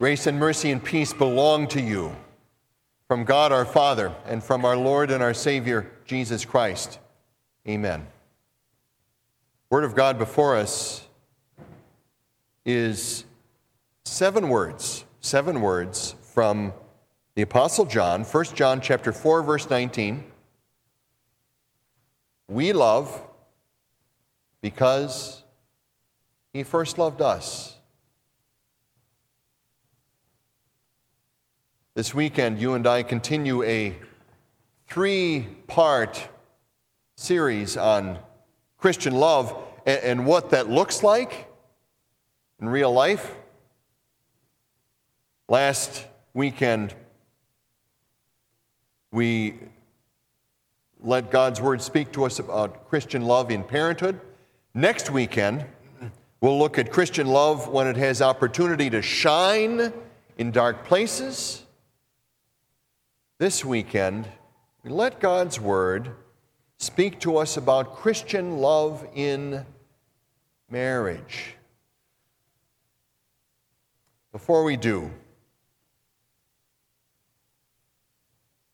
Grace 0.00 0.28
and 0.28 0.38
mercy 0.38 0.70
and 0.70 0.84
peace 0.84 1.12
belong 1.12 1.66
to 1.66 1.80
you 1.80 2.14
from 3.08 3.24
God 3.24 3.50
our 3.50 3.64
Father 3.64 4.14
and 4.26 4.44
from 4.44 4.64
our 4.64 4.76
Lord 4.76 5.10
and 5.10 5.20
our 5.24 5.34
Savior, 5.34 5.90
Jesus 6.04 6.44
Christ. 6.44 7.00
Amen. 7.66 8.06
Word 9.70 9.82
of 9.82 9.96
God 9.96 10.16
before 10.16 10.54
us 10.54 11.04
is 12.64 13.24
seven 14.04 14.48
words, 14.48 15.04
seven 15.20 15.60
words 15.60 16.14
from 16.32 16.72
the 17.34 17.42
Apostle 17.42 17.84
John, 17.84 18.22
1 18.22 18.44
John 18.54 18.80
chapter 18.80 19.12
4, 19.12 19.42
verse 19.42 19.68
19. 19.68 20.22
We 22.46 22.72
love 22.72 23.20
because 24.60 25.42
he 26.52 26.62
first 26.62 26.98
loved 26.98 27.20
us. 27.20 27.77
This 31.98 32.14
weekend, 32.14 32.60
you 32.60 32.74
and 32.74 32.86
I 32.86 33.02
continue 33.02 33.64
a 33.64 33.92
three 34.86 35.48
part 35.66 36.28
series 37.16 37.76
on 37.76 38.20
Christian 38.78 39.14
love 39.14 39.52
and, 39.84 40.24
what 40.24 40.50
that 40.50 40.70
looks 40.70 41.02
like 41.02 41.48
in 42.60 42.68
real 42.68 42.92
life. 42.92 43.34
Last 45.48 46.06
weekend, 46.34 46.94
we 49.10 49.58
let 51.00 51.32
God's 51.32 51.60
word 51.60 51.82
speak 51.82 52.12
to 52.12 52.26
us 52.26 52.38
about 52.38 52.88
Christian 52.88 53.22
love 53.22 53.50
in 53.50 53.64
parenthood. 53.64 54.20
Next 54.72 55.10
weekend, 55.10 55.64
we'll 56.40 56.60
look 56.60 56.78
at 56.78 56.92
Christian 56.92 57.26
love 57.26 57.66
when 57.66 57.88
it 57.88 57.96
has 57.96 58.22
opportunity 58.22 58.88
to 58.88 59.02
shine 59.02 59.92
in 60.36 60.52
dark 60.52 60.84
places. 60.84 61.64
This 63.38 63.64
weekend, 63.64 64.26
we 64.82 64.90
let 64.90 65.20
God's 65.20 65.60
Word 65.60 66.10
speak 66.76 67.20
to 67.20 67.36
us 67.36 67.56
about 67.56 67.94
Christian 67.94 68.58
love 68.58 69.06
in 69.14 69.64
marriage. 70.68 71.54
Before 74.32 74.64
we 74.64 74.76
do, 74.76 75.12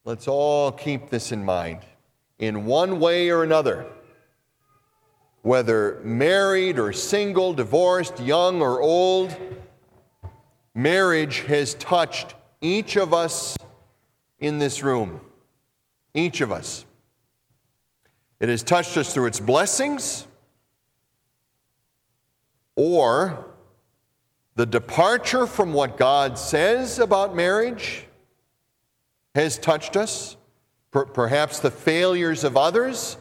let's 0.07 0.27
all 0.27 0.73
keep 0.73 1.11
this 1.11 1.31
in 1.31 1.45
mind. 1.45 1.81
In 2.39 2.65
one 2.65 3.01
way 3.01 3.29
or 3.29 3.43
another, 3.43 3.85
whether 5.43 6.01
married 6.03 6.79
or 6.79 6.95
single, 6.95 7.53
divorced, 7.53 8.19
young 8.19 8.63
or 8.63 8.81
old, 8.81 9.37
marriage 10.75 11.41
has 11.41 11.75
touched 11.75 12.35
each 12.63 12.97
of 12.97 13.13
us 13.13 13.59
in 14.45 14.59
this 14.59 14.83
room. 14.83 15.21
Each 16.13 16.41
of 16.41 16.53
us. 16.53 16.85
It 18.41 18.49
has 18.49 18.63
touched 18.63 18.97
us 18.97 19.13
through 19.13 19.27
its 19.27 19.41
blessings 19.41 20.27
or 22.77 23.47
the 24.57 24.67
departure 24.67 25.47
from 25.47 25.73
what 25.73 25.97
God 25.97 26.39
says 26.39 26.99
about 26.99 27.35
marriage 27.35 28.07
has 29.35 29.59
touched 29.59 29.97
us. 29.97 30.37
Per- 30.91 31.07
perhaps 31.07 31.59
the 31.59 31.73
failures 31.73 32.45
of 32.45 32.57
others, 32.57 33.17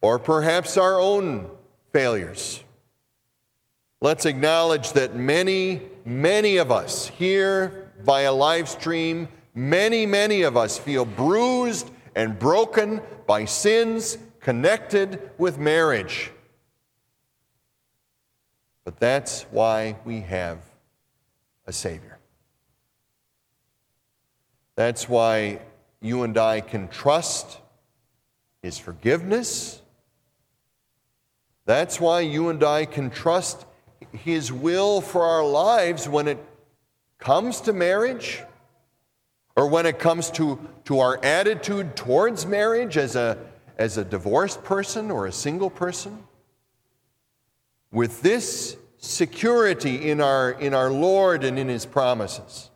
or 0.00 0.18
perhaps 0.18 0.78
our 0.78 0.98
own 0.98 1.50
failures. 1.92 2.64
Let's 4.00 4.24
acknowledge 4.24 4.92
that 4.92 5.14
many, 5.14 5.82
many 6.06 6.56
of 6.56 6.70
us 6.70 7.08
here 7.08 7.92
via 8.02 8.32
live 8.32 8.68
stream 8.70 9.28
Many, 9.58 10.04
many 10.04 10.42
of 10.42 10.54
us 10.54 10.76
feel 10.76 11.06
bruised 11.06 11.90
and 12.14 12.38
broken 12.38 13.00
by 13.26 13.46
sins 13.46 14.18
connected 14.38 15.30
with 15.38 15.58
marriage. 15.58 16.30
But 18.84 19.00
that's 19.00 19.44
why 19.50 19.96
we 20.04 20.20
have 20.20 20.58
a 21.66 21.72
Savior. 21.72 22.18
That's 24.74 25.08
why 25.08 25.60
you 26.02 26.22
and 26.22 26.36
I 26.36 26.60
can 26.60 26.88
trust 26.88 27.58
His 28.62 28.76
forgiveness. 28.76 29.80
That's 31.64 31.98
why 31.98 32.20
you 32.20 32.50
and 32.50 32.62
I 32.62 32.84
can 32.84 33.08
trust 33.08 33.64
His 34.12 34.52
will 34.52 35.00
for 35.00 35.22
our 35.22 35.46
lives 35.46 36.06
when 36.10 36.28
it 36.28 36.44
comes 37.18 37.62
to 37.62 37.72
marriage 37.72 38.42
or 39.56 39.66
when 39.66 39.86
it 39.86 39.98
comes 39.98 40.30
to, 40.32 40.60
to 40.84 41.00
our 41.00 41.18
attitude 41.24 41.96
towards 41.96 42.44
marriage 42.44 42.96
as 42.98 43.16
a, 43.16 43.38
as 43.78 43.96
a 43.96 44.04
divorced 44.04 44.62
person 44.62 45.10
or 45.10 45.26
a 45.26 45.32
single 45.32 45.70
person, 45.70 46.22
with 47.90 48.20
this 48.20 48.76
security 48.98 50.10
in 50.10 50.20
our, 50.20 50.52
in 50.52 50.74
our 50.74 50.90
Lord 50.90 51.42
and 51.42 51.58
in 51.58 51.68
His 51.68 51.86
promises. 51.86 52.70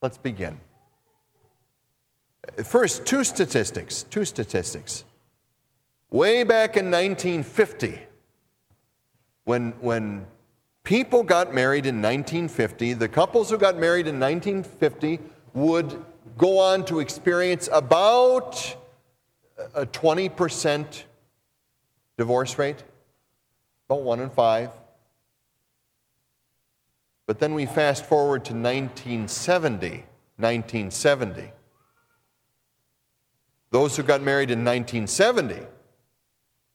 Let's 0.00 0.18
begin. 0.18 0.60
First, 2.64 3.04
two 3.06 3.24
statistics. 3.24 4.04
Two 4.04 4.24
statistics. 4.24 5.04
Way 6.10 6.44
back 6.44 6.76
in 6.76 6.86
1950, 6.86 7.98
when, 9.44 9.72
when 9.80 10.26
people 10.86 11.24
got 11.24 11.52
married 11.52 11.84
in 11.84 11.96
1950. 11.96 12.94
The 12.94 13.08
couples 13.08 13.50
who 13.50 13.58
got 13.58 13.76
married 13.76 14.06
in 14.06 14.18
1950 14.20 15.18
would 15.52 16.02
go 16.38 16.58
on 16.58 16.84
to 16.86 17.00
experience 17.00 17.68
about 17.72 18.76
a 19.74 19.84
20% 19.84 21.02
divorce 22.16 22.56
rate, 22.56 22.84
about 23.88 24.02
one 24.02 24.20
in 24.20 24.30
five. 24.30 24.70
But 27.26 27.40
then 27.40 27.54
we 27.54 27.66
fast 27.66 28.06
forward 28.06 28.44
to 28.46 28.54
1970. 28.54 30.04
1970. 30.38 31.50
Those 33.70 33.96
who 33.96 34.02
got 34.02 34.22
married 34.22 34.50
in 34.50 34.64
1970 34.64 35.66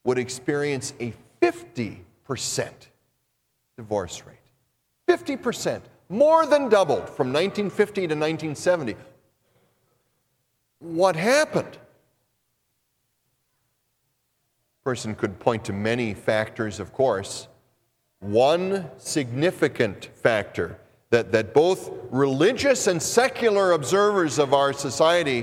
would 0.03 0.17
experience 0.17 0.93
a 0.99 1.13
50% 1.41 2.01
divorce 3.81 4.21
rate. 4.27 4.37
50%, 5.09 5.81
more 6.07 6.45
than 6.45 6.69
doubled 6.69 7.09
from 7.09 7.33
1950 7.33 8.01
to 8.01 8.15
1970. 8.15 8.95
What 10.77 11.15
happened? 11.15 11.79
Person 14.83 15.15
could 15.15 15.39
point 15.39 15.65
to 15.65 15.73
many 15.73 16.13
factors, 16.13 16.79
of 16.79 16.93
course. 16.93 17.47
One 18.19 18.87
significant 18.97 20.09
factor 20.13 20.77
that, 21.09 21.31
that 21.31 21.55
both 21.55 21.89
religious 22.11 22.85
and 22.85 23.01
secular 23.01 23.71
observers 23.71 24.37
of 24.37 24.53
our 24.53 24.73
society 24.73 25.41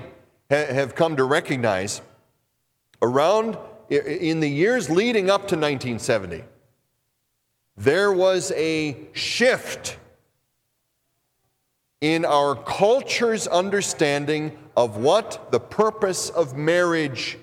ha- 0.49 0.73
have 0.73 0.95
come 0.95 1.17
to 1.17 1.25
recognize 1.25 2.03
around 3.03 3.59
in 3.91 4.39
the 4.39 4.49
years 4.49 4.89
leading 4.89 5.29
up 5.29 5.49
to 5.49 5.57
1970 5.57 6.45
there 7.79 8.13
was 8.13 8.51
a 8.57 8.97
shift 9.13 9.99
in 12.01 12.25
our 12.25 12.57
culture's 12.57 13.47
understanding 13.47 14.57
of 14.77 14.97
what 14.97 15.51
the 15.53 15.61
purpose 15.61 16.29
of 16.29 16.57
marriage 16.57 17.39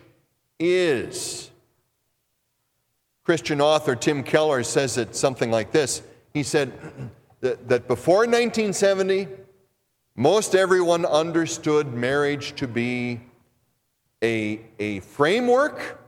is. 0.60 1.50
Christian 3.24 3.62
author 3.62 3.96
Tim 3.96 4.24
Keller 4.24 4.64
says 4.64 4.98
it 4.98 5.16
something 5.16 5.52
like 5.52 5.72
this. 5.72 6.02
He 6.34 6.44
said 6.44 6.74
that, 7.40 7.70
that 7.70 7.88
before 7.88 8.20
1970, 8.20 9.28
most 10.18 10.54
everyone 10.54 11.06
understood 11.06 11.94
marriage 11.94 12.56
to 12.56 12.68
be 12.68 13.22
a, 14.22 14.60
a 14.80 15.00
framework, 15.00 16.02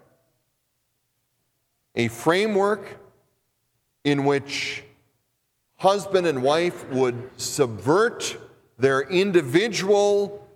a 1.95 2.09
framework 2.09 3.00
in 4.07 4.24
which 4.24 4.83
husband 5.75 6.25
and 6.25 6.42
wife 6.42 6.88
would 6.92 7.30
subvert 7.36 8.38
their 8.80 9.01
individual 9.01 10.48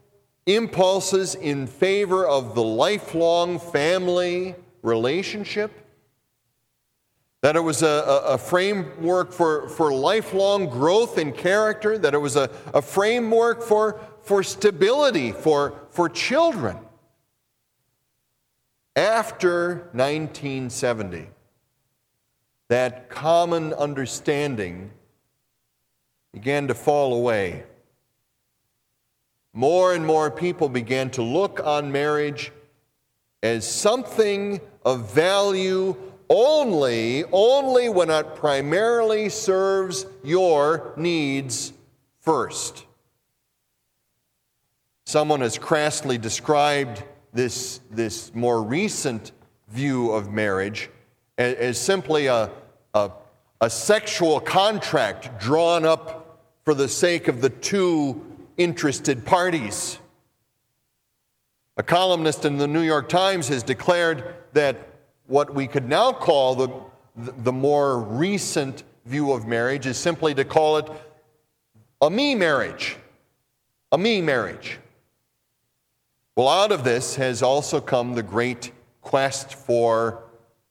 impulses 0.45 1.35
in 1.35 1.67
favor 1.67 2.25
of 2.25 2.55
the 2.55 2.63
lifelong 2.63 3.59
family 3.59 4.55
relationship. 4.81 5.69
That 7.41 7.57
it 7.57 7.59
was 7.59 7.83
a, 7.83 8.21
a, 8.25 8.37
framework 8.37 9.33
for, 9.33 9.67
for 9.67 9.91
lifelong 9.91 10.67
growth 10.67 11.17
in 11.17 11.33
character, 11.33 11.97
that 11.97 12.13
it 12.13 12.19
was 12.19 12.37
a, 12.37 12.49
a 12.73 12.81
framework 12.81 13.63
for, 13.63 13.99
for 14.21 14.43
stability 14.43 15.33
for, 15.33 15.73
for 15.89 16.07
children. 16.07 16.77
After 18.95 19.89
1970, 19.91 21.27
that 22.71 23.09
common 23.09 23.73
understanding 23.73 24.89
began 26.31 26.69
to 26.69 26.73
fall 26.73 27.13
away. 27.13 27.63
More 29.51 29.93
and 29.93 30.05
more 30.05 30.31
people 30.31 30.69
began 30.69 31.09
to 31.09 31.21
look 31.21 31.59
on 31.65 31.91
marriage 31.91 32.53
as 33.43 33.69
something 33.69 34.61
of 34.85 35.13
value 35.13 35.97
only, 36.29 37.25
only 37.33 37.89
when 37.89 38.09
it 38.09 38.35
primarily 38.35 39.27
serves 39.27 40.05
your 40.23 40.93
needs 40.95 41.73
first. 42.21 42.85
Someone 45.05 45.41
has 45.41 45.57
crassly 45.57 46.17
described 46.17 47.03
this, 47.33 47.81
this 47.91 48.33
more 48.33 48.63
recent 48.63 49.33
view 49.67 50.13
of 50.13 50.31
marriage 50.31 50.89
as, 51.37 51.55
as 51.55 51.77
simply 51.77 52.27
a, 52.27 52.49
a, 52.93 53.11
a 53.59 53.69
sexual 53.69 54.39
contract 54.39 55.39
drawn 55.39 55.85
up 55.85 56.39
for 56.63 56.73
the 56.73 56.87
sake 56.87 57.27
of 57.27 57.41
the 57.41 57.49
two 57.49 58.25
interested 58.57 59.25
parties. 59.25 59.97
A 61.77 61.83
columnist 61.83 62.45
in 62.45 62.57
the 62.57 62.67
New 62.67 62.81
York 62.81 63.09
Times 63.09 63.47
has 63.47 63.63
declared 63.63 64.35
that 64.53 64.77
what 65.27 65.53
we 65.53 65.67
could 65.67 65.87
now 65.87 66.11
call 66.11 66.55
the, 66.55 66.69
the 67.15 67.51
more 67.51 67.99
recent 67.99 68.83
view 69.05 69.31
of 69.31 69.47
marriage 69.47 69.87
is 69.87 69.97
simply 69.97 70.33
to 70.35 70.45
call 70.45 70.77
it 70.77 70.89
a 72.01 72.09
me 72.09 72.35
marriage. 72.35 72.97
A 73.91 73.97
me 73.97 74.21
marriage. 74.21 74.79
Well, 76.35 76.47
out 76.47 76.71
of 76.71 76.83
this 76.83 77.15
has 77.15 77.41
also 77.41 77.81
come 77.81 78.13
the 78.13 78.23
great 78.23 78.71
quest 79.01 79.53
for 79.53 80.23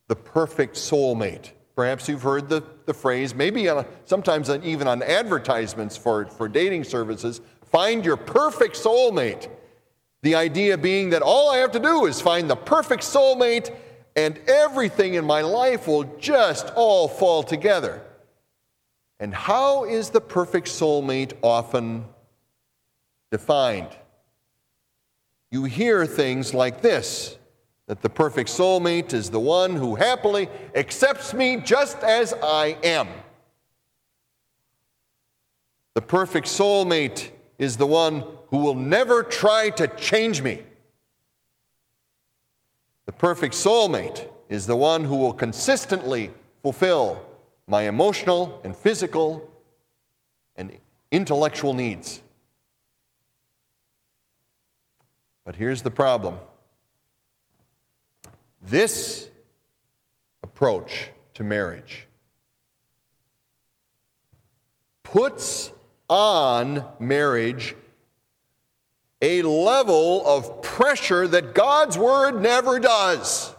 the 0.08 0.17
perfect 0.17 0.75
soulmate. 0.75 1.50
Perhaps 1.76 2.08
you've 2.08 2.22
heard 2.22 2.49
the, 2.49 2.62
the 2.87 2.94
phrase, 2.94 3.34
maybe 3.34 3.69
on, 3.69 3.87
sometimes 4.05 4.50
even 4.50 4.87
on 4.87 5.02
advertisements 5.02 5.96
for, 5.96 6.26
for 6.26 6.49
dating 6.49 6.84
services 6.84 7.40
find 7.64 8.05
your 8.05 8.17
perfect 8.17 8.75
soulmate. 8.75 9.49
The 10.22 10.34
idea 10.34 10.76
being 10.76 11.11
that 11.11 11.22
all 11.22 11.50
I 11.50 11.58
have 11.58 11.72
to 11.72 11.78
do 11.78 12.06
is 12.06 12.20
find 12.20 12.50
the 12.50 12.56
perfect 12.56 13.02
soulmate 13.02 13.75
and 14.17 14.38
everything 14.49 15.14
in 15.14 15.25
my 15.25 15.40
life 15.40 15.87
will 15.87 16.05
just 16.19 16.72
all 16.75 17.08
fall 17.08 17.43
together. 17.43 18.02
And 19.20 19.34
how 19.34 19.84
is 19.84 20.11
the 20.11 20.20
perfect 20.20 20.67
soulmate 20.67 21.32
often 21.43 22.05
defined? 23.31 23.96
you 25.50 25.64
hear 25.64 26.06
things 26.06 26.55
like 26.55 26.81
this 26.81 27.37
that 27.91 28.03
the 28.03 28.09
perfect 28.09 28.49
soulmate 28.49 29.13
is 29.13 29.31
the 29.31 29.41
one 29.41 29.75
who 29.75 29.97
happily 29.97 30.49
accepts 30.77 31.35
me 31.35 31.57
just 31.57 31.99
as 32.05 32.33
I 32.41 32.77
am. 32.85 33.09
The 35.95 36.01
perfect 36.01 36.47
soulmate 36.47 37.31
is 37.59 37.77
the 37.79 37.89
one 37.89 38.23
who 38.51 38.59
will 38.59 38.77
never 38.77 39.25
try 39.25 39.71
to 39.71 39.89
change 39.89 40.41
me. 40.41 40.63
The 43.07 43.13
perfect 43.13 43.57
soulmate 43.57 44.29
is 44.49 44.69
the 44.69 44.77
one 44.77 45.03
who 45.03 45.17
will 45.17 45.33
consistently 45.33 46.31
fulfill 46.63 47.21
my 47.67 47.89
emotional 47.89 48.61
and 48.63 48.77
physical 48.77 49.51
and 50.55 50.79
intellectual 51.11 51.75
needs. 51.75 52.23
But 55.45 55.57
here's 55.57 55.83
the 55.83 55.91
problem 55.91 56.39
this 58.61 59.29
approach 60.43 61.11
to 61.35 61.45
marriage 61.45 62.07
puts 65.03 65.73
on 66.09 66.85
marriage 66.99 67.75
a 69.23 69.43
level 69.43 70.27
of 70.27 70.62
pressure 70.62 71.27
that 71.29 71.55
God's 71.55 71.99
Word 71.99 72.41
never 72.41 72.79
does. 72.79 73.55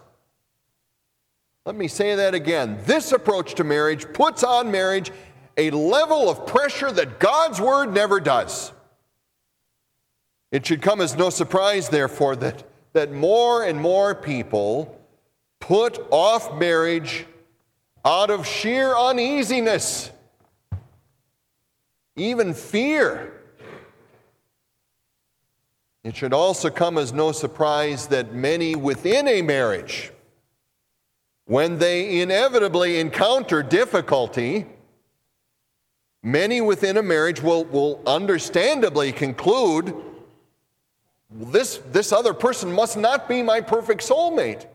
Let 1.65 1.75
me 1.75 1.87
say 1.87 2.15
that 2.15 2.33
again. 2.33 2.79
This 2.85 3.11
approach 3.11 3.55
to 3.55 3.63
marriage 3.63 4.11
puts 4.13 4.43
on 4.43 4.71
marriage 4.71 5.11
a 5.57 5.69
level 5.69 6.29
of 6.29 6.47
pressure 6.47 6.91
that 6.91 7.19
God's 7.19 7.61
Word 7.61 7.93
never 7.93 8.19
does. 8.19 8.71
It 10.51 10.65
should 10.65 10.81
come 10.81 10.99
as 10.99 11.15
no 11.15 11.29
surprise, 11.29 11.89
therefore, 11.89 12.35
that, 12.37 12.63
that 12.93 13.11
more 13.11 13.63
and 13.63 13.79
more 13.79 14.13
people 14.13 14.99
put 15.59 15.99
off 16.11 16.53
marriage 16.59 17.25
out 18.03 18.29
of 18.29 18.45
sheer 18.45 18.95
uneasiness, 18.95 20.11
even 22.15 22.53
fear. 22.53 23.33
It 26.03 26.15
should 26.15 26.33
also 26.33 26.69
come 26.69 26.97
as 26.97 27.13
no 27.13 27.31
surprise 27.31 28.07
that 28.07 28.33
many 28.33 28.75
within 28.75 29.27
a 29.27 29.41
marriage, 29.43 30.11
when 31.45 31.77
they 31.77 32.21
inevitably 32.21 32.99
encounter 32.99 33.61
difficulty, 33.61 34.65
many 36.23 36.59
within 36.59 36.97
a 36.97 37.03
marriage 37.03 37.41
will, 37.41 37.65
will 37.65 38.01
understandably 38.07 39.11
conclude 39.11 39.93
this, 41.31 41.79
this 41.91 42.11
other 42.11 42.33
person 42.33 42.71
must 42.71 42.97
not 42.97 43.29
be 43.29 43.41
my 43.41 43.61
perfect 43.61 44.07
soulmate. 44.07 44.65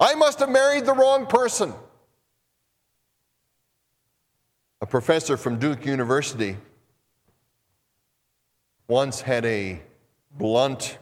I 0.00 0.14
must 0.14 0.40
have 0.40 0.48
married 0.48 0.86
the 0.86 0.94
wrong 0.94 1.26
person. 1.26 1.74
A 4.80 4.86
professor 4.86 5.36
from 5.36 5.58
Duke 5.58 5.84
University 5.86 6.56
once 8.88 9.20
had 9.20 9.44
a 9.44 9.82
blunt 10.32 10.98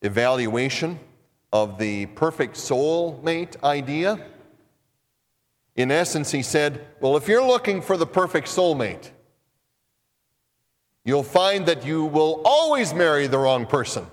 evaluation 0.00 0.98
of 1.52 1.78
the 1.78 2.06
perfect 2.06 2.56
soulmate 2.56 3.62
idea. 3.62 4.18
In 5.76 5.90
essence, 5.90 6.30
he 6.30 6.42
said, 6.42 6.86
Well, 7.00 7.16
if 7.16 7.28
you're 7.28 7.46
looking 7.46 7.82
for 7.82 7.96
the 7.96 8.06
perfect 8.06 8.48
soulmate, 8.48 9.10
you'll 11.04 11.22
find 11.22 11.66
that 11.66 11.84
you 11.84 12.04
will 12.04 12.40
always 12.44 12.94
marry 12.94 13.26
the 13.26 13.38
wrong 13.38 13.66
person. 13.66 14.06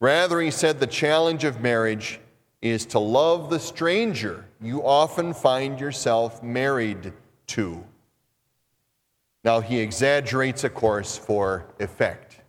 Rather, 0.00 0.40
he 0.40 0.50
said, 0.50 0.80
the 0.80 0.86
challenge 0.86 1.44
of 1.44 1.60
marriage 1.60 2.20
is 2.62 2.86
to 2.86 2.98
love 2.98 3.50
the 3.50 3.60
stranger 3.60 4.46
you 4.60 4.82
often 4.84 5.32
find 5.32 5.80
yourself 5.80 6.42
married 6.42 7.12
to. 7.48 7.84
Now, 9.42 9.60
he 9.60 9.78
exaggerates, 9.78 10.64
of 10.64 10.74
course, 10.74 11.16
for 11.16 11.66
effect. 11.78 12.40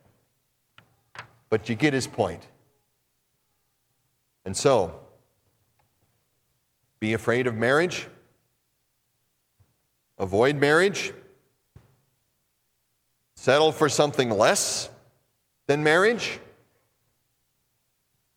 But 1.50 1.70
you 1.70 1.76
get 1.76 1.94
his 1.94 2.08
point. 2.08 2.48
And 4.44 4.56
so, 4.56 5.00
be 7.00 7.14
afraid 7.14 7.48
of 7.48 7.56
marriage, 7.56 8.08
avoid 10.18 10.56
marriage, 10.56 11.14
Settle 13.42 13.72
for 13.72 13.90
something 13.90 14.30
less 14.30 14.88
than 15.66 15.82
marriage? 15.82 16.40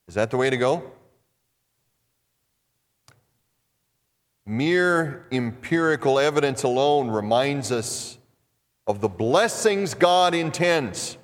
Is 0.09 0.15
that 0.15 0.31
the 0.31 0.39
way 0.39 0.49
to 0.49 0.57
go? 0.57 0.83
Mere 4.47 5.27
empirical 5.31 6.19
evidence 6.19 6.63
alone 6.63 7.11
reminds 7.11 7.71
us 7.71 8.17
of 8.87 9.03
the 9.03 9.11
blessings 9.11 9.93
God 9.93 10.35
intends. 10.35 11.19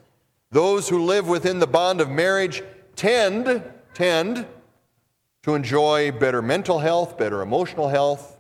Those 0.51 0.91
who 0.91 1.03
live 1.03 1.27
within 1.27 1.59
the 1.59 1.67
bond 1.67 2.03
of 2.03 2.11
marriage 2.11 2.63
tend, 2.97 3.65
tend 3.95 4.45
to 5.43 5.55
enjoy 5.55 6.13
better 6.13 6.43
mental 6.43 6.81
health, 6.81 7.17
better 7.17 7.41
emotional 7.41 7.89
health, 7.89 8.39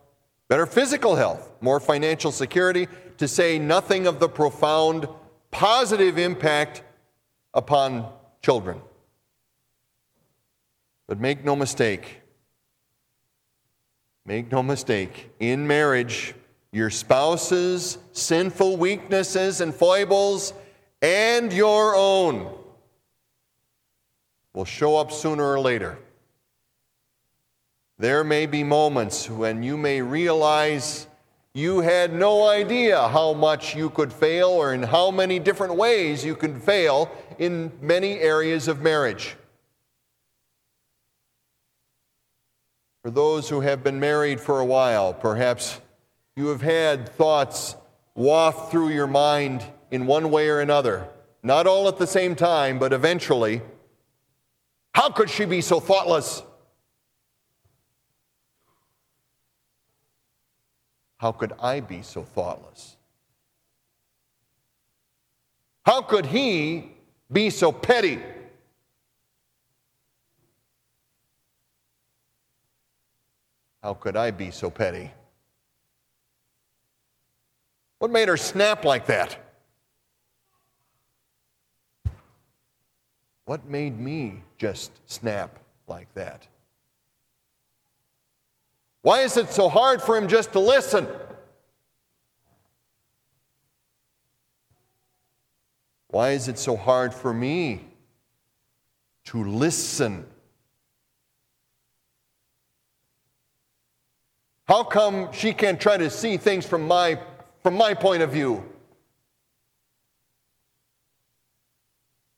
better 0.48 0.66
physical 0.66 1.16
health, 1.16 1.50
more 1.62 1.80
financial 1.80 2.30
security, 2.30 2.88
to 3.16 3.26
say 3.26 3.58
nothing 3.58 4.06
of 4.06 4.20
the 4.20 4.28
profound 4.28 5.08
positive 5.50 6.18
impact 6.18 6.82
upon 7.54 8.10
children. 8.42 8.80
But 11.06 11.20
make 11.20 11.44
no 11.44 11.56
mistake, 11.56 12.20
make 14.24 14.50
no 14.52 14.62
mistake, 14.62 15.30
in 15.40 15.66
marriage, 15.66 16.34
your 16.72 16.90
spouse's 16.90 17.98
sinful 18.12 18.76
weaknesses 18.76 19.60
and 19.60 19.74
foibles 19.74 20.54
and 21.02 21.52
your 21.52 21.96
own 21.96 22.54
will 24.52 24.64
show 24.64 24.96
up 24.96 25.10
sooner 25.10 25.44
or 25.44 25.58
later. 25.58 25.98
There 27.98 28.24
may 28.24 28.46
be 28.46 28.62
moments 28.62 29.28
when 29.28 29.62
you 29.62 29.76
may 29.76 30.00
realize 30.00 31.06
you 31.54 31.80
had 31.80 32.12
no 32.12 32.46
idea 32.46 33.08
how 33.08 33.32
much 33.32 33.74
you 33.74 33.90
could 33.90 34.12
fail 34.12 34.48
or 34.48 34.72
in 34.72 34.82
how 34.82 35.10
many 35.10 35.38
different 35.38 35.74
ways 35.74 36.24
you 36.24 36.36
could 36.36 36.62
fail 36.62 37.10
in 37.38 37.72
many 37.80 38.18
areas 38.20 38.68
of 38.68 38.82
marriage. 38.82 39.36
For 43.02 43.10
those 43.10 43.48
who 43.48 43.60
have 43.62 43.82
been 43.82 43.98
married 43.98 44.40
for 44.40 44.60
a 44.60 44.64
while, 44.64 45.12
perhaps 45.12 45.80
you 46.36 46.48
have 46.48 46.62
had 46.62 47.08
thoughts 47.08 47.74
waft 48.14 48.70
through 48.70 48.90
your 48.90 49.06
mind 49.06 49.64
in 49.90 50.06
one 50.06 50.30
way 50.30 50.48
or 50.48 50.60
another. 50.60 51.08
Not 51.42 51.66
all 51.66 51.88
at 51.88 51.96
the 51.96 52.06
same 52.06 52.36
time, 52.36 52.78
but 52.78 52.92
eventually. 52.92 53.62
How 54.94 55.10
could 55.10 55.30
she 55.30 55.46
be 55.46 55.62
so 55.62 55.80
thoughtless? 55.80 56.42
How 61.20 61.32
could 61.32 61.52
I 61.60 61.80
be 61.80 62.00
so 62.00 62.22
thoughtless? 62.22 62.96
How 65.82 66.00
could 66.00 66.24
he 66.24 66.92
be 67.30 67.50
so 67.50 67.72
petty? 67.72 68.18
How 73.82 73.92
could 73.92 74.16
I 74.16 74.30
be 74.30 74.50
so 74.50 74.70
petty? 74.70 75.10
What 77.98 78.10
made 78.10 78.28
her 78.28 78.38
snap 78.38 78.86
like 78.86 79.04
that? 79.04 79.36
What 83.44 83.66
made 83.66 84.00
me 84.00 84.42
just 84.56 84.92
snap 85.04 85.58
like 85.86 86.14
that? 86.14 86.46
Why 89.02 89.20
is 89.20 89.36
it 89.36 89.50
so 89.50 89.68
hard 89.68 90.02
for 90.02 90.16
him 90.16 90.28
just 90.28 90.52
to 90.52 90.60
listen? 90.60 91.06
Why 96.08 96.30
is 96.30 96.48
it 96.48 96.58
so 96.58 96.76
hard 96.76 97.14
for 97.14 97.32
me 97.32 97.84
to 99.26 99.44
listen? 99.44 100.26
How 104.66 104.84
come 104.84 105.32
she 105.32 105.52
can't 105.52 105.80
try 105.80 105.96
to 105.96 106.10
see 106.10 106.36
things 106.36 106.66
from 106.66 106.86
my, 106.86 107.18
from 107.62 107.74
my 107.74 107.94
point 107.94 108.22
of 108.22 108.30
view? 108.30 108.64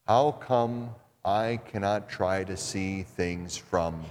How 0.06 0.32
come 0.32 0.90
I 1.24 1.60
cannot 1.66 2.08
try 2.08 2.44
to 2.44 2.56
see 2.56 3.02
things 3.02 3.56
from 3.56 4.04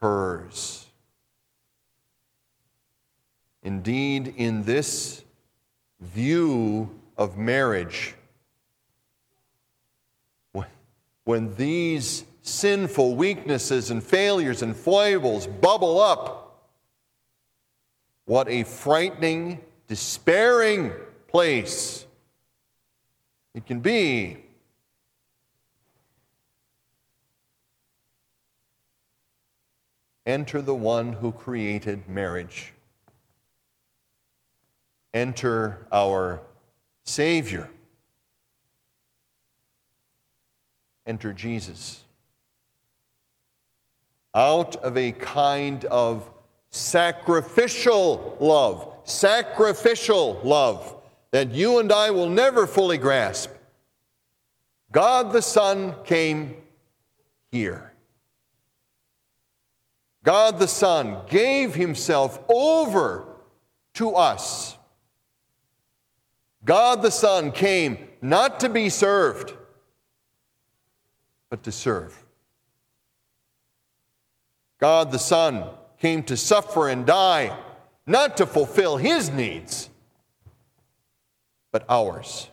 hers? 0.00 0.85
Indeed, 3.66 4.32
in 4.36 4.62
this 4.62 5.24
view 5.98 6.88
of 7.18 7.36
marriage, 7.36 8.14
when 11.24 11.52
these 11.56 12.24
sinful 12.42 13.16
weaknesses 13.16 13.90
and 13.90 14.00
failures 14.00 14.62
and 14.62 14.76
foibles 14.76 15.48
bubble 15.48 16.00
up, 16.00 16.68
what 18.24 18.48
a 18.48 18.62
frightening, 18.62 19.60
despairing 19.88 20.92
place 21.26 22.06
it 23.52 23.66
can 23.66 23.80
be. 23.80 24.44
Enter 30.24 30.62
the 30.62 30.72
one 30.72 31.14
who 31.14 31.32
created 31.32 32.08
marriage. 32.08 32.72
Enter 35.16 35.86
our 35.90 36.42
Savior 37.04 37.70
enter 41.06 41.32
Jesus. 41.32 42.02
Out 44.34 44.76
of 44.76 44.96
a 44.96 45.12
kind 45.12 45.84
of 45.86 46.28
sacrificial 46.70 48.36
love, 48.40 48.92
sacrificial 49.04 50.40
love 50.42 50.94
that 51.30 51.52
you 51.52 51.78
and 51.78 51.92
I 51.92 52.10
will 52.10 52.28
never 52.28 52.66
fully 52.66 52.98
grasp. 52.98 53.50
God 54.92 55.32
the 55.32 55.42
Son 55.42 55.94
came 56.04 56.56
here. 57.50 57.92
God 60.22 60.58
the 60.58 60.68
Son 60.68 61.18
gave 61.28 61.74
himself 61.74 62.42
over 62.48 63.24
to 63.94 64.14
us. 64.14 64.75
God 66.66 67.00
the 67.00 67.10
Son 67.10 67.52
came 67.52 67.96
not 68.20 68.60
to 68.60 68.68
be 68.68 68.90
served 68.90 69.54
but 71.48 71.62
to 71.62 71.72
serve. 71.72 72.24
God 74.78 75.10
the 75.10 75.18
Son 75.18 75.64
came 75.98 76.22
to 76.24 76.36
suffer 76.36 76.88
and 76.88 77.06
die, 77.06 77.56
not 78.06 78.36
to 78.36 78.46
fulfill 78.46 78.96
his 78.96 79.30
needs, 79.30 79.88
but 81.72 81.84
ours. 81.88 82.50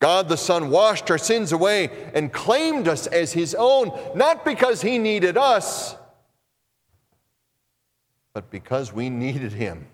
God 0.00 0.28
the 0.28 0.36
Son 0.36 0.70
washed 0.70 1.10
our 1.10 1.18
sins 1.18 1.50
away 1.50 2.10
and 2.14 2.32
claimed 2.32 2.88
us 2.88 3.06
as 3.06 3.32
his 3.32 3.54
own, 3.58 3.90
not 4.14 4.44
because 4.44 4.82
he 4.82 4.98
needed 4.98 5.38
us, 5.38 5.96
but 8.34 8.50
because 8.50 8.92
we 8.92 9.08
needed 9.08 9.52
him. 9.52 9.86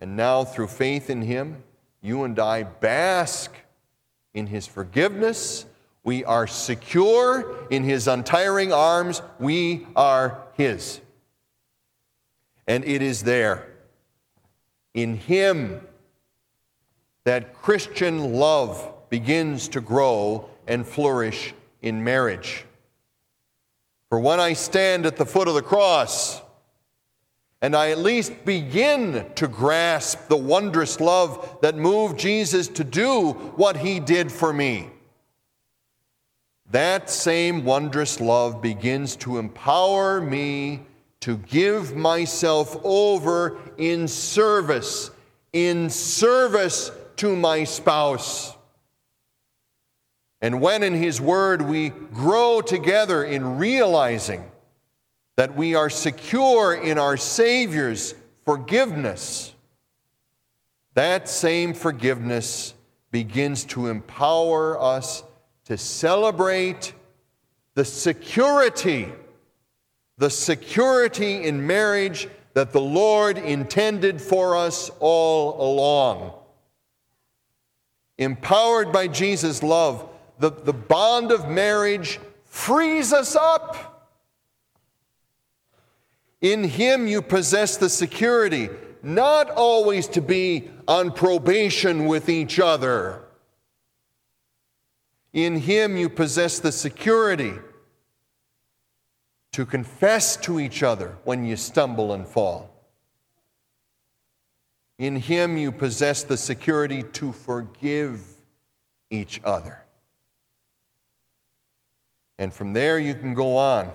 And 0.00 0.16
now, 0.16 0.44
through 0.44 0.68
faith 0.68 1.10
in 1.10 1.22
him, 1.22 1.62
you 2.00 2.24
and 2.24 2.38
I 2.38 2.62
bask 2.62 3.52
in 4.34 4.46
His 4.46 4.66
forgiveness. 4.66 5.66
We 6.04 6.24
are 6.24 6.46
secure 6.46 7.66
in 7.70 7.84
His 7.84 8.06
untiring 8.06 8.72
arms. 8.72 9.20
We 9.38 9.86
are 9.96 10.42
His. 10.54 11.00
And 12.66 12.84
it 12.84 13.02
is 13.02 13.22
there, 13.22 13.66
in 14.94 15.16
Him, 15.16 15.80
that 17.24 17.54
Christian 17.54 18.34
love 18.34 18.94
begins 19.10 19.68
to 19.68 19.80
grow 19.80 20.48
and 20.66 20.86
flourish 20.86 21.54
in 21.82 22.04
marriage. 22.04 22.64
For 24.08 24.20
when 24.20 24.40
I 24.40 24.52
stand 24.52 25.04
at 25.04 25.16
the 25.16 25.26
foot 25.26 25.48
of 25.48 25.54
the 25.54 25.62
cross, 25.62 26.40
and 27.60 27.74
I 27.74 27.90
at 27.90 27.98
least 27.98 28.44
begin 28.44 29.26
to 29.34 29.48
grasp 29.48 30.28
the 30.28 30.36
wondrous 30.36 31.00
love 31.00 31.58
that 31.62 31.76
moved 31.76 32.18
Jesus 32.18 32.68
to 32.68 32.84
do 32.84 33.32
what 33.32 33.78
he 33.78 33.98
did 33.98 34.30
for 34.30 34.52
me. 34.52 34.90
That 36.70 37.08
same 37.08 37.64
wondrous 37.64 38.20
love 38.20 38.60
begins 38.60 39.16
to 39.16 39.38
empower 39.38 40.20
me 40.20 40.82
to 41.20 41.38
give 41.38 41.96
myself 41.96 42.78
over 42.84 43.58
in 43.78 44.06
service, 44.06 45.10
in 45.52 45.90
service 45.90 46.92
to 47.16 47.34
my 47.34 47.64
spouse. 47.64 48.54
And 50.40 50.60
when 50.60 50.82
in 50.82 50.94
His 50.94 51.20
Word 51.20 51.62
we 51.62 51.88
grow 51.88 52.60
together 52.60 53.24
in 53.24 53.58
realizing 53.58 54.44
that 55.38 55.54
we 55.54 55.76
are 55.76 55.88
secure 55.88 56.74
in 56.74 56.98
our 56.98 57.16
Savior's 57.16 58.16
forgiveness, 58.44 59.54
that 60.94 61.28
same 61.28 61.72
forgiveness 61.72 62.74
begins 63.12 63.62
to 63.62 63.86
empower 63.86 64.76
us 64.82 65.22
to 65.66 65.78
celebrate 65.78 66.92
the 67.74 67.84
security, 67.84 69.12
the 70.16 70.28
security 70.28 71.44
in 71.44 71.64
marriage 71.64 72.26
that 72.54 72.72
the 72.72 72.80
Lord 72.80 73.38
intended 73.38 74.20
for 74.20 74.56
us 74.56 74.90
all 74.98 75.72
along. 75.72 76.32
Empowered 78.18 78.90
by 78.90 79.06
Jesus' 79.06 79.62
love, 79.62 80.10
the, 80.40 80.50
the 80.50 80.72
bond 80.72 81.30
of 81.30 81.48
marriage 81.48 82.18
frees 82.44 83.12
us 83.12 83.36
up 83.36 83.97
in 86.40 86.64
Him 86.64 87.06
you 87.06 87.22
possess 87.22 87.76
the 87.76 87.88
security, 87.88 88.68
not 89.02 89.50
always 89.50 90.06
to 90.08 90.20
be 90.20 90.70
on 90.86 91.12
probation 91.12 92.06
with 92.06 92.28
each 92.28 92.60
other. 92.60 93.24
In 95.32 95.56
Him 95.56 95.96
you 95.96 96.08
possess 96.08 96.58
the 96.58 96.72
security 96.72 97.54
to 99.52 99.66
confess 99.66 100.36
to 100.36 100.60
each 100.60 100.82
other 100.82 101.16
when 101.24 101.44
you 101.44 101.56
stumble 101.56 102.12
and 102.12 102.26
fall. 102.26 102.70
In 104.98 105.16
Him 105.16 105.56
you 105.56 105.72
possess 105.72 106.22
the 106.22 106.36
security 106.36 107.02
to 107.02 107.32
forgive 107.32 108.22
each 109.10 109.40
other. 109.44 109.82
And 112.38 112.52
from 112.52 112.72
there 112.72 112.98
you 112.98 113.14
can 113.14 113.34
go 113.34 113.56
on 113.56 113.90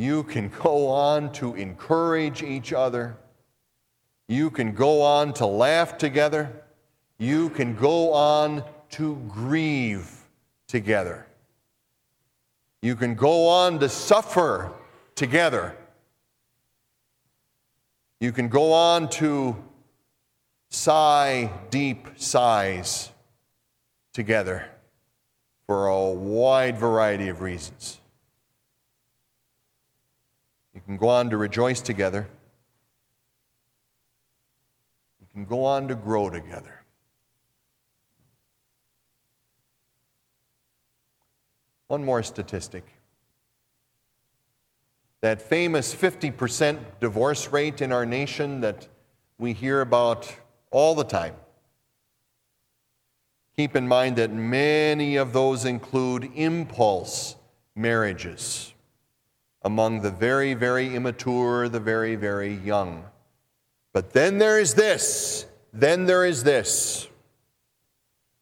you 0.00 0.22
can 0.22 0.48
go 0.48 0.88
on 0.88 1.30
to 1.30 1.54
encourage 1.56 2.42
each 2.42 2.72
other. 2.72 3.18
You 4.28 4.50
can 4.50 4.72
go 4.72 5.02
on 5.02 5.34
to 5.34 5.44
laugh 5.44 5.98
together. 5.98 6.50
You 7.18 7.50
can 7.50 7.76
go 7.76 8.14
on 8.14 8.64
to 8.92 9.16
grieve 9.28 10.10
together. 10.68 11.26
You 12.80 12.96
can 12.96 13.14
go 13.14 13.46
on 13.46 13.78
to 13.80 13.90
suffer 13.90 14.72
together. 15.16 15.76
You 18.20 18.32
can 18.32 18.48
go 18.48 18.72
on 18.72 19.10
to 19.10 19.54
sigh 20.70 21.50
deep 21.68 22.08
sighs 22.16 23.10
together 24.14 24.64
for 25.66 25.88
a 25.88 26.10
wide 26.10 26.78
variety 26.78 27.28
of 27.28 27.42
reasons. 27.42 27.99
You 30.74 30.80
can 30.80 30.96
go 30.96 31.08
on 31.08 31.30
to 31.30 31.36
rejoice 31.36 31.80
together. 31.80 32.28
You 35.20 35.26
can 35.32 35.44
go 35.44 35.64
on 35.64 35.88
to 35.88 35.94
grow 35.94 36.30
together. 36.30 36.82
One 41.88 42.04
more 42.04 42.22
statistic. 42.22 42.86
That 45.22 45.42
famous 45.42 45.94
50% 45.94 46.78
divorce 47.00 47.48
rate 47.48 47.82
in 47.82 47.92
our 47.92 48.06
nation 48.06 48.60
that 48.60 48.86
we 49.38 49.52
hear 49.52 49.80
about 49.80 50.32
all 50.70 50.94
the 50.94 51.04
time. 51.04 51.34
Keep 53.56 53.76
in 53.76 53.88
mind 53.88 54.16
that 54.16 54.32
many 54.32 55.16
of 55.16 55.32
those 55.32 55.64
include 55.64 56.30
impulse 56.34 57.34
marriages 57.74 58.72
among 59.62 60.00
the 60.00 60.10
very, 60.10 60.54
very 60.54 60.94
immature, 60.94 61.68
the 61.68 61.80
very, 61.80 62.16
very 62.16 62.54
young. 62.54 63.04
But 63.92 64.12
then 64.12 64.38
there 64.38 64.58
is 64.58 64.74
this, 64.74 65.46
then 65.72 66.06
there 66.06 66.24
is 66.24 66.44
this. 66.44 67.08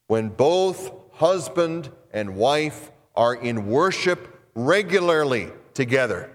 When 0.06 0.28
both 0.28 0.90
husband 1.12 1.90
and 2.12 2.36
wife 2.36 2.90
are 3.16 3.34
in 3.34 3.66
worship 3.66 4.40
regularly 4.54 5.48
together, 5.74 6.30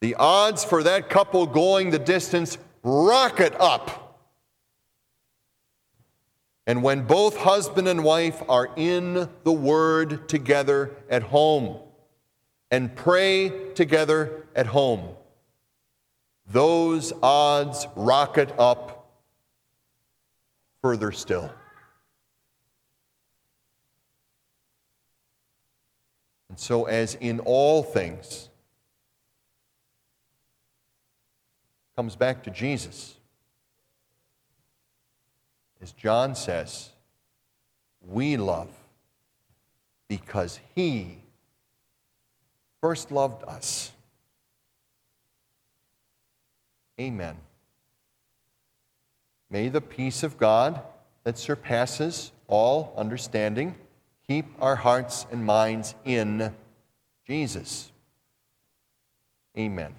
the 0.00 0.14
odds 0.16 0.64
for 0.64 0.82
that 0.82 1.08
couple 1.08 1.46
going 1.46 1.90
the 1.90 1.98
distance 1.98 2.58
rocket 2.82 3.54
up. 3.58 4.00
And 6.66 6.82
when 6.82 7.02
both 7.02 7.36
husband 7.36 7.88
and 7.88 8.02
wife 8.02 8.42
are 8.48 8.70
in 8.76 9.28
the 9.44 9.52
Word 9.52 10.28
together 10.28 10.90
at 11.10 11.22
home 11.22 11.78
and 12.74 12.92
pray 12.96 13.72
together 13.74 14.48
at 14.56 14.66
home, 14.66 15.14
those 16.50 17.12
odds 17.22 17.86
rocket 17.94 18.52
up 18.58 19.12
further 20.82 21.12
still. 21.12 21.48
And 26.48 26.58
so, 26.58 26.86
as 26.86 27.14
in 27.14 27.38
all 27.38 27.84
things, 27.84 28.48
comes 31.94 32.16
back 32.16 32.42
to 32.42 32.50
Jesus. 32.50 33.14
As 35.80 35.92
John 35.92 36.34
says, 36.34 36.90
we 38.04 38.36
love 38.36 38.70
because 40.08 40.58
he 40.74 41.18
first 42.84 43.10
loved 43.10 43.42
us. 43.44 43.92
Amen. 47.00 47.34
May 49.48 49.70
the 49.70 49.80
peace 49.80 50.22
of 50.22 50.36
God 50.36 50.82
that 51.22 51.38
surpasses 51.38 52.30
all 52.46 52.92
understanding 52.94 53.74
keep 54.28 54.44
our 54.60 54.76
hearts 54.76 55.26
and 55.32 55.46
minds 55.46 55.94
in 56.04 56.54
Jesus. 57.26 57.90
Amen. 59.56 59.94